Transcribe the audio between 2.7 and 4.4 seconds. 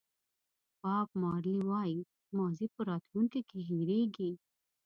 په راتلونکي کې هېرېږي.